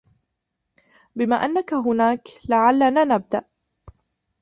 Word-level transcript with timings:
بما 1.15 1.35
أنك 1.35 1.73
هنا، 1.73 2.17
لعلنا 2.49 3.03
نبدأ. 3.03 3.43